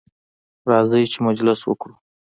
راځئ 0.69 1.03
چې 1.11 1.19
مجلس 1.27 1.59
وکړو. 1.65 1.95